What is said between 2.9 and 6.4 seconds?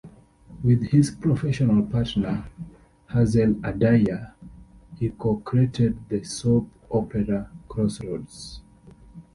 Hazel Adair, he co-created the